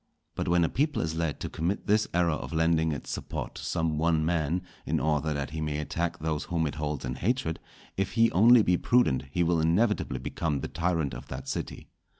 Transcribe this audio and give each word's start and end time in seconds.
But 0.33 0.47
when 0.47 0.63
a 0.65 0.67
people 0.67 1.03
is 1.03 1.13
led 1.13 1.39
to 1.41 1.47
commit 1.47 1.85
this 1.85 2.07
error 2.11 2.31
of 2.31 2.51
lending 2.53 2.91
its 2.91 3.11
support 3.11 3.53
to 3.53 3.63
some 3.63 3.99
one 3.99 4.25
man, 4.25 4.63
in 4.83 4.99
order 4.99 5.31
that 5.31 5.51
he 5.51 5.61
may 5.61 5.77
attack 5.77 6.17
those 6.17 6.45
whom 6.45 6.65
it 6.65 6.73
holds 6.73 7.05
in 7.05 7.13
hatred, 7.13 7.59
if 7.97 8.13
he 8.13 8.31
only 8.31 8.63
be 8.63 8.77
prudent 8.77 9.25
he 9.29 9.43
will 9.43 9.61
inevitably 9.61 10.17
become 10.17 10.61
the 10.61 10.67
tyrant 10.67 11.13
of 11.13 11.27
that 11.27 11.47
city. 11.47 11.87